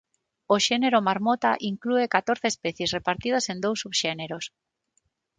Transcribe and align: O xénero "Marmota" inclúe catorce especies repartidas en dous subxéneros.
O 0.55 0.57
xénero 0.67 0.97
"Marmota" 1.09 1.51
inclúe 1.71 2.11
catorce 2.15 2.47
especies 2.53 2.93
repartidas 2.97 3.45
en 3.51 3.57
dous 3.65 3.77
subxéneros. 3.83 4.45